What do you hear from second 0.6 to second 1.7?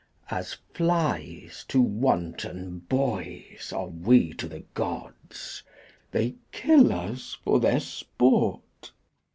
flies